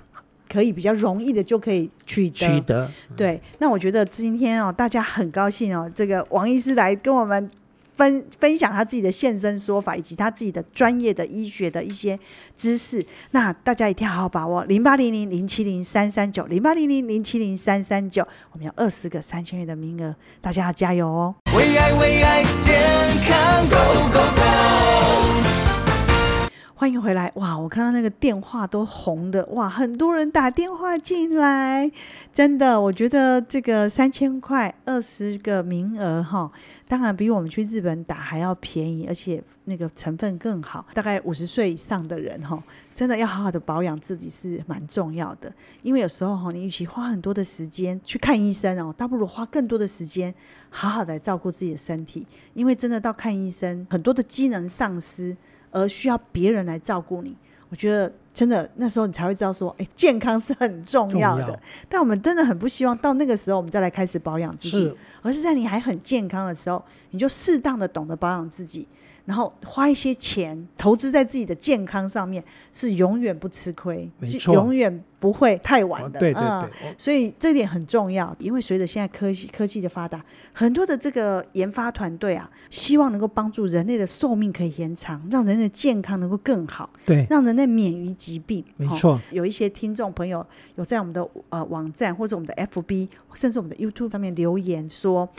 [0.48, 2.48] 可以比较容易的就可以取得。
[2.48, 2.90] 取得。
[3.16, 7.52] 对，那我觉得今天哦，大家很高兴哦，这个王医师来跟我们。
[8.00, 12.18] 分分享他自己的现身说法，以及他自己的专业的医学的一些
[12.58, 13.06] 知识。
[13.32, 21.36] 那大家一定要好好把握零八零零零七零三三九零八零零零七零三三九，我们有二十个三千元的名额，大家要加油哦！
[21.58, 22.80] 为爱为爱健
[23.28, 24.39] 康 Go Go
[26.80, 27.30] 欢迎回来！
[27.36, 31.92] 哇，我看到那个电话都红的，哇，很多人打电话进来，
[32.32, 36.50] 真的，我觉得这个三千块二十个名额哈，
[36.88, 40.86] 当然比我们去日本打还要便宜，而且那个成分更好。
[40.94, 42.64] 大概五十岁以上的人哈，
[42.96, 50.34] 真的要好好的保养自己是蛮重要的，因为有时候哈，你与其花很多的时间去看医生哦，倒不如花更多的时间
[50.70, 55.36] 好好的照顾自己的身体，因为真的到看医生，很多的机能丧失。
[55.72, 57.36] 而需要别人来照顾你，
[57.70, 61.44] 我觉得真的那时候你才会知道说，哎，健康是很重要的。
[61.44, 61.60] 重要。
[61.88, 68.88] 但我们真的很不希望到那个时候我们再来开始保养自己，而是在你还很健康的时候，你就适当的懂得保养自己。
[69.30, 76.20] 然后花一些钱投资在自己的健康上面，是永远不吃亏，是永远不会太晚的。
[76.20, 78.36] 对对对，嗯，所以这点很重要。
[78.40, 88.66] 因为随着现在科技科技的发达，很多的这个研发团队啊，希望能够帮助人类的寿命可以延长，让人类的健康能够更好，对，让人类免于疾病。
[88.78, 89.22] 没错。
[89.30, 95.30] 有一些听众朋友有在我们的呃网站或者我们的 FB，甚至我们的 YouTube 上面留言说。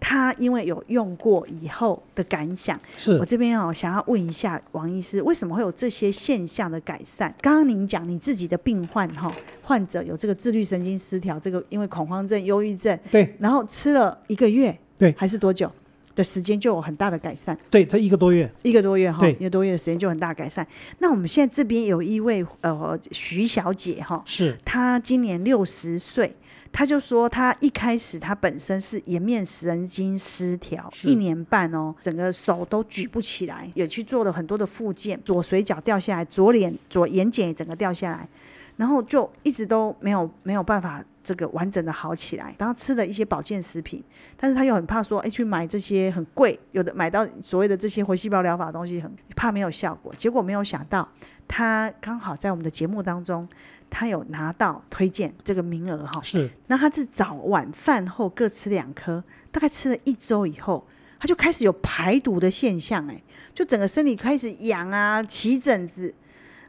[0.00, 7.32] 他因为有用过以后的感想，是我这边哦想要问一下王医师，为什么会有这些现象的改善？
[7.42, 9.30] 刚刚您讲你自己的病患哈，
[9.62, 15.70] 患者有这个自律神经失调，这个因为恐慌症、忧郁症，对，然后吃了一个月，对，还是多久
[16.16, 17.56] 的时间就有很大的改善？
[17.70, 20.66] 对，他一个多月，一个多月哈，一个多月的时间就很大改善。
[20.98, 26.34] 那我们现在这边有一位呃徐小姐哈，是她今年六十岁。
[26.72, 38.28] 他就说，他一开始他本身是颜面神经失调，一年半哦，整个手都举不起来，也去做了很多的复健，左水饺掉下来，左脸左眼睑也整个掉下来，
[38.76, 42.54] 然后就一直都没有没有办法这个完整的好起来。
[42.56, 44.02] 然后吃了一些保健食品，
[44.36, 50.14] 但是他又很怕说，哎，去买这些很贵，有的买到所谓的这些活细胞疗法的东西很怕没有效果。
[50.16, 51.06] 结果没有想到，
[51.48, 53.46] 他刚好在我们的节目当中。
[53.90, 56.48] 他有拿到推荐这个名额哈，是。
[56.68, 60.86] 那他是早晚饭后各吃两颗，大概吃了一周以后，
[61.18, 63.22] 他就开始有排毒的现象，哎，
[63.54, 66.14] 就整个身体开始痒啊，起疹子。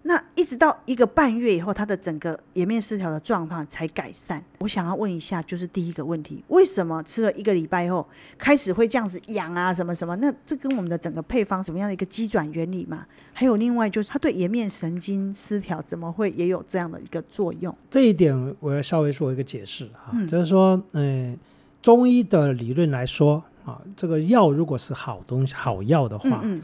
[0.04, 4.44] 那一直到一个半月以后，他的整个颜面失调的状况才改善。
[4.58, 8.06] 我想要问一下，就是第一个问题，为什么吃了一个礼拜以后
[8.38, 9.72] 开始会这样子痒啊？
[9.72, 10.16] 什么什么？
[10.16, 13.06] 那这跟我们的整个配方什么样的一个机转原理嘛？
[13.32, 17.76] 还有另外就是，它对颜面神经失调怎么会也有这样的一个作用？
[17.90, 21.40] 这一点我要稍微做一个解释哈，嗯、就是说，嗯、呃，
[21.80, 26.58] 中医的理论来说啊，这个药如果是好东西、好药的话，嗯。
[26.58, 26.62] 嗯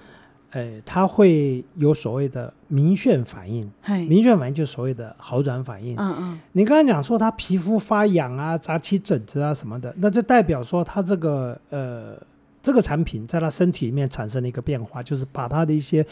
[0.51, 3.69] 哎，它会有所谓的明眩反应，
[4.07, 5.95] 明眩反应就是所谓的好转反应。
[5.97, 12.15] 嗯嗯，你刚才讲说他皮肤发痒啊、长起疹子啊什么的，那就代表说他这个呃
[12.61, 16.05] 这个产品在他身体里面产生了一个变化，就是把他的一些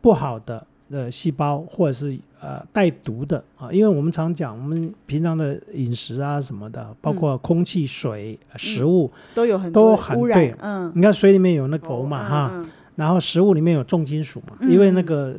[0.00, 10.54] 不好的呃细胞或者是呃带毒的啊，因为我们常讲我们平常的饮食啊什么的，包括空气、水、嗯、食物都有很多污染。
[10.60, 12.50] 嗯，你看水里面有那个氟嘛哈。
[12.52, 15.34] 嗯然后食物里面有重金属嘛，因为那个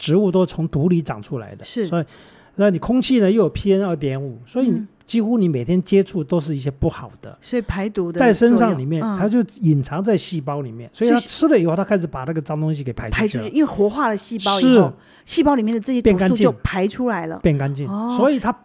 [0.00, 2.04] 植物都从土里长出来的，是，所以
[2.54, 4.72] 那你空气呢又有 P N 二点五，所以
[5.04, 14.90] 几乎你每天接触都是一些不好的，所以排毒的在身上里面，它就隐藏在细胞里面，所以它吃了以后，它开始把那个脏东西给排出去，因为活化了细胞以后，
[15.26, 17.86] 细胞里面的这些毒素就排出来了，变干净，
[18.16, 18.56] 所以它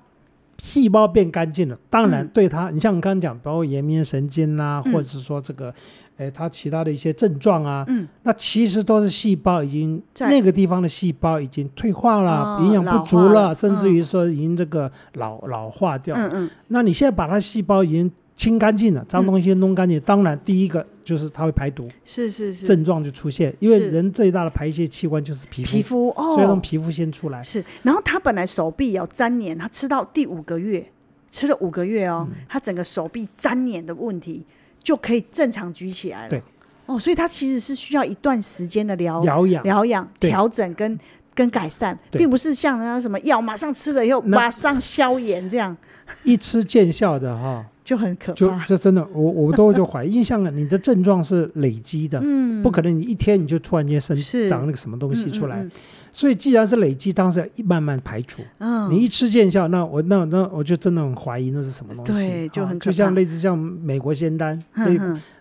[0.58, 5.74] 细胞变干净了，当然对它，你像我刚刚讲，包括颜面神经啦，或者是说这个。
[6.18, 16.16] 哎，它其他的一些症状啊，嗯，那其实都是细胞已经那个地方的细胞已经退化了，营养不足了，甚至于说已经这个老老化掉。
[16.16, 16.50] 嗯嗯。
[16.70, 27.44] 那你现在把它细胞已经清干净了，脏东西弄干净，当然第一个就是它会排毒，是是是，症状就出现，因为人最大的排泄器官就是皮肤，皮肤哦，所以从皮肤先出来。
[27.44, 30.90] 是，然后他本来手臂要粘黏，他吃到第五个月，
[31.30, 34.46] 吃了五个月哦，他整个手臂粘黏的问题。
[34.86, 36.30] 就可以正常举起来了。
[36.30, 36.42] 对，
[36.86, 40.98] 哦，所以它其实是需要一段时间的疗疗养、疗养、调整跟
[41.34, 45.76] 跟改善，并不是像那什么药马上吃了以后马上消炎这样。
[46.24, 48.64] 一吃见效的哈，就很可就怕。
[48.66, 54.16] 这真的，我我都就怀疑，因为像你的症状是累积的，嗯，不可能你一天你就突然间生
[54.48, 55.58] 长那个什么东西出来。
[55.58, 55.72] 嗯嗯
[56.16, 58.42] 所以既然是累积，当时要慢慢排除。
[58.60, 62.14] 嗯，你一吃见效，那我那那我就真的很怀疑那是什么东西。
[62.14, 64.58] 对就很就像类似像美国仙丹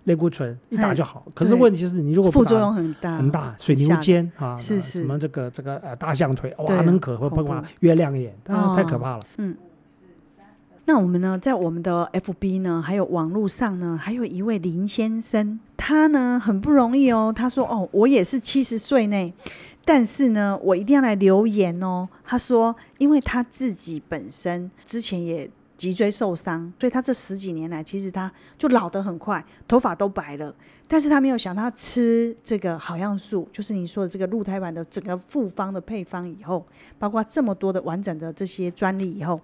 [0.03, 1.25] 类固醇一打就好。
[1.33, 9.23] 可是问题是你如果副作用很大，很大，水牛肩啊，是是什么这个这个呃大象腿，对哇，能可会恐怖喷哇月亮眼，啊哦太可怕了。
[9.39, 9.55] 嗯。
[10.87, 17.33] 那我们呢，在我们的 FB 呢，还有网络上呢，还有一位林先生，他呢很不容易哦。
[17.35, 19.33] 他说：“哦，我也是七十岁呢，
[19.85, 30.55] 但是呢，我一定要来留言哦。”他说：“因为他自己本身之前也脊椎受伤，所以他这十几年来，其实他就老得很快，头发都白了。
[30.87, 36.65] 但是他没有想到，他吃这个好样素，就是你说的这个鹿胎丸的整个复方的配方以后，
[36.99, 39.41] 包括这么多的完整的这些专利以后。”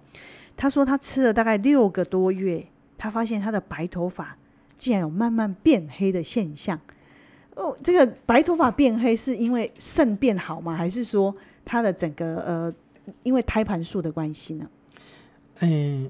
[0.57, 2.67] 他说他吃了大概六个多月，
[2.97, 4.37] 他发现他的白头发
[4.77, 6.79] 竟然有慢慢变黑的现象。
[7.61, 10.73] 哦，这个白头发变黑是因为肾变好吗？
[10.73, 12.73] 还是说它的整个呃，
[13.23, 14.67] 因为胎盘素的关系呢？
[15.59, 16.09] 嗯，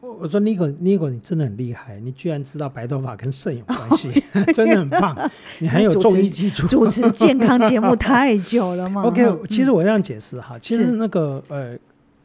[0.00, 4.10] 我我说尼可尼可，你真的很厉害，你居然知道白头发跟肾有关系，
[4.52, 5.30] 真的很棒，
[5.60, 6.66] 你很有中医基础。
[6.66, 11.78] 主持健康节目太久了嘛？OK，、嗯、其实我这样解释哈，其实那个呃。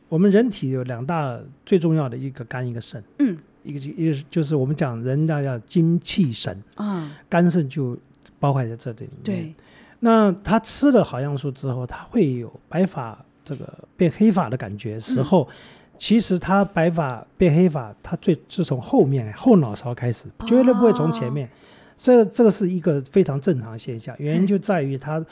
[0.09, 7.93] 我们人体有两大最重要的一个肝一个肾，嗯，一个一个就是我们讲人家叫精气神啊，肝肾就
[8.39, 9.23] 包含在这里面。
[9.23, 9.55] 对，
[9.99, 15.53] 那他吃了好样素之后，他会有白发这个变黑发的感觉时候，嗯、
[15.97, 21.49] 其实他白发变黑发，他最是从后面后脑勺开始，绝对不会从前面。
[21.97, 25.25] 这、哦、这个是一个非常正常的现象，原因就在于他。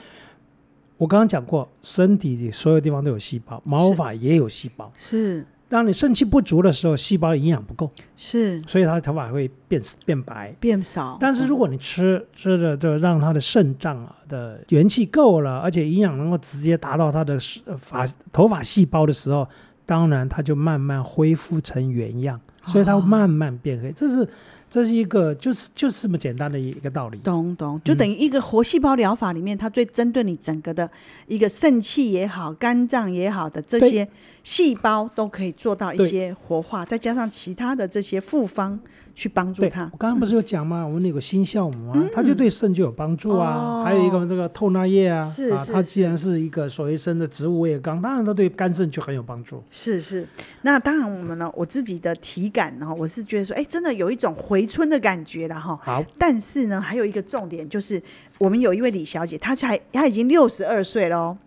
[0.97, 4.89] 我刚刚讲过，身体里所有地方都有细胞，毛发也有细胞。
[4.95, 11.17] 是，当你肾气不足的时候，细胞营养不够，是，所以他的头发会变变白、变少。
[11.19, 17.37] 但是如果你吃吃的就让他的肾脏啊的元气够了，而且营养能够直接达到他的
[17.77, 19.47] 发头发细胞的时候，
[19.85, 23.91] 当然它就慢慢恢复成原样，所以它会慢慢变黑。
[23.91, 24.27] 这是。
[24.69, 30.89] 这是一个就是就是这么简单的一个道理，懂懂，就等于一个活细胞疗法里面，它最针对你整个的
[31.27, 34.07] 一个肾气也好、肝脏也好的这些
[34.43, 38.79] 细胞，都可以做到一些活化，再加上其他的这些复方。
[39.15, 39.89] 去帮助他。
[39.93, 40.81] 我刚刚不是有讲吗？
[40.81, 43.55] 嗯、我们那个新酵母啊，它就对肾就有帮助啊。
[43.55, 49.63] 哦、还有一个这个透纳液啊，是啊，它既然是一个所谓生的植物味刚，当然它对肝肾就很有帮助。
[49.71, 50.27] 是是，
[50.63, 55.79] 那当然我们呢，我自己的体感呢，我是觉得说，哎，真的有一种回春的感觉了哈。
[55.81, 58.03] 好，但是呢，还有一个重点就是，
[58.37, 61.37] 我们有一位李小姐，她才她已经六十二岁了哦。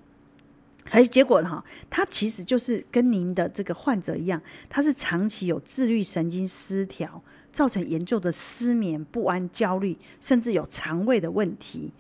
[0.91, 4.41] 还结果呢，她其实就是跟您的这个患者一样，
[4.71, 7.23] 她是长期有自律神经失调。
[7.53, 11.92] 造成严重的失眠、不安、焦虑，甚至有肠胃的问题。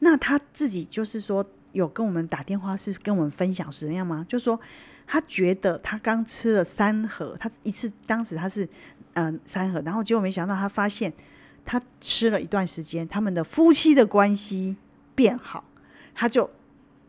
[0.00, 4.26] 那他自己就是说，有跟我们打电话，是跟我们分享是怎样吗？
[4.28, 4.58] 就说，
[5.06, 8.68] 他觉得他刚吃了三盒，他一次当时他是
[9.14, 11.12] 嗯、三盒，然后结果没想到他发现，
[11.64, 14.76] 他吃了一段时间，他们的夫妻的关系
[15.14, 15.64] 变好，
[16.14, 16.50] 他就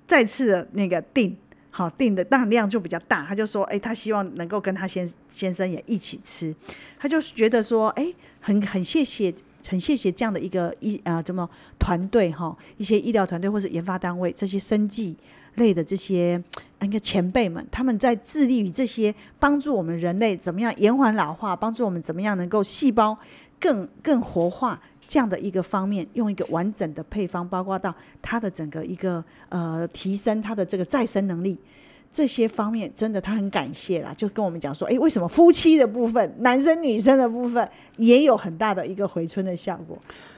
[0.06, 1.38] 再次的那个订。
[1.70, 3.24] 好订的，当量就比较大。
[3.26, 6.56] 他就说，哎、他希望能够跟他先先生也一起吃。
[7.00, 9.34] 他就觉得说，哎、很很谢谢，
[9.68, 11.48] 很谢谢这样的一个医啊，怎么
[11.78, 15.16] 团队哈，一些医疗团队或是研发单位，这些生技
[15.56, 16.44] 类的这些
[16.80, 23.18] 那个前辈们，他们在致力于这些帮助我们人类怎么样延缓老化，帮助我们怎么样能够细胞
[23.60, 24.82] 更更活化。
[25.08, 31.58] 这样的一个方面，用一个完整的配方，包括到它的整个一个呃提升它的这个再生能力，
[32.12, 39.98] 这些方面真的他很感谢啦，就跟我们讲说，哎，为什么夫妻的部分， 男生女生的部分也有很大的一个回春的效果？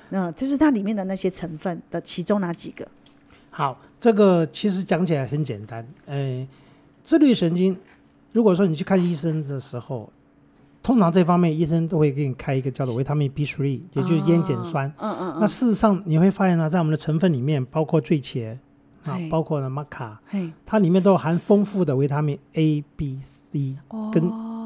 [0.10, 2.88] 那就是它里面的那些成分的其中哪几个？
[3.50, 6.48] 好，这个其实讲起来很简单，哎，
[7.02, 7.76] 自律神经，
[8.32, 10.12] 如果说你去看医生的时候。
[10.90, 14.92] 通常这方面医生都会给你开一个叫做维他命 B3，也就是烟碱酸。
[14.98, 15.38] 嗯嗯。
[15.40, 18.58] 那事实上你会发现呢，在我们的成分里面，包括醉茄
[19.04, 20.20] 啊，包括呢玛卡，
[20.66, 23.78] 它里面都含丰富的维他命 A、B、C
[24.12, 24.60] 跟。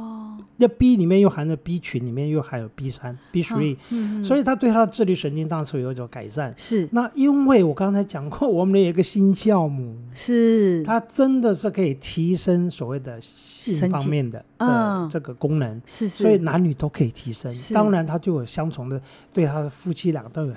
[0.55, 3.75] 那 B 里面又含着 B 群，里面又含有 B 三、B three，
[4.23, 6.53] 所以它对它的自律神经当时有一种改善。
[6.55, 17.53] 是，那因为我刚才讲过，我们有一个新酵母，是它真的是可以提升所谓的性方面的的这个功能，是是，所以男女都可以提升。
[17.73, 19.01] 当然，它就有相从的，
[19.31, 20.53] 对他的夫妻俩都有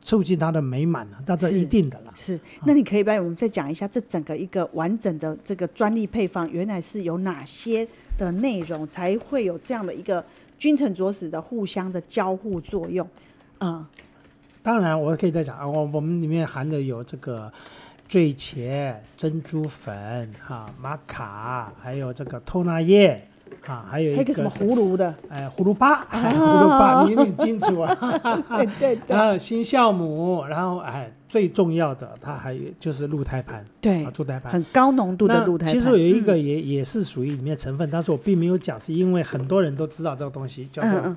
[0.00, 2.12] 促进他的美满了，那这一定的了。
[2.14, 7.86] 是，那你可以帮我们再讲一下，这整个一个完整的这个专利配方，原来是有哪些
[8.18, 10.24] 的内容才会有这样的一个
[10.58, 13.08] 君臣佐使的互相的交互作用，
[13.60, 13.84] 嗯，
[14.62, 17.52] 当然我可以再讲啊，我我们里面含的有这个
[18.08, 23.28] 醉茄、珍珠粉、哈玛卡，还有这个透纳叶。
[23.66, 27.94] 啊，还有一个什么葫芦的，哎，葫芦巴，哎， 葫芦巴，你很清楚啊。
[28.48, 29.16] 对对 对。
[29.16, 35.74] 然后新酵母，然后哎，最重要的，它还有就是鹿胎盘，对，鹿胎盘，很高浓度的鹿胎盘。
[35.74, 41.16] 其实有一个也也是属于里面成分，但是我并没有讲，是因为很多人都知道这个东西叫做。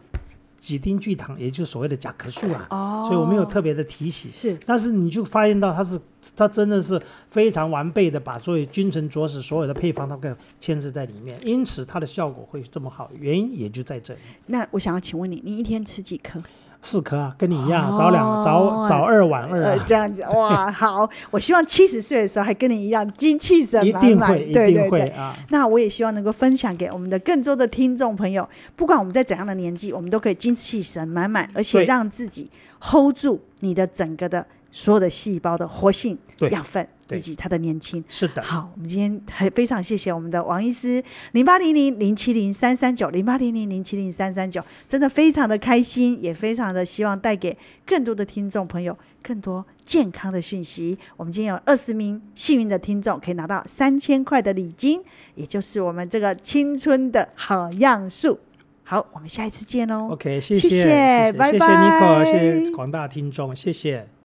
[0.66, 4.32] 几丁聚糖，也就是所谓的甲壳素啊，哦，所以我没有特别的提醒。
[4.32, 6.00] 是，但是你就发现到它是，
[6.36, 14.20] 它真的是非常完备的，把所有君臣佐使所有的配方都给牵制在里面，因此它的效果会这么好，原因也就在这里。
[14.48, 16.42] 那我想要请问你，你一天吃几颗？
[16.82, 25.36] 四颗啊，跟你一样，早两早早二晚二，啊，这样子哇，好，我希望七十岁的时候还跟你一样精气神满满，一定会，对对对，一定会啊。
[25.50, 32.50] 那我也希望能够分享给我们的更多的听众朋友，不管我们在怎样的年纪，我们都可以精气神满满，而且让自己
[32.80, 34.46] hold 住你的整个的。
[34.78, 36.18] 所有的细胞的活性、
[36.52, 38.42] 养分以及他的年轻，是的。
[38.42, 41.04] 好，我们今天还非常谢谢我们的王医师，
[41.34, 50.98] 零八零零零七零三三九，零八零零零七零三三九，真的非常的开心，也非常的希望带给更多的听众朋友更多健康的讯息。
[51.16, 55.02] 我们今天有二十名幸运的听众可以拿到三千块的礼金，
[55.36, 58.40] 也就是我们这个青春的好样数。
[58.84, 60.10] 好，我们下一次见喽。
[60.12, 64.15] OK，谢谢，谢谢，拜拜，谢谢 Nico，谢谢广大听众，谢谢。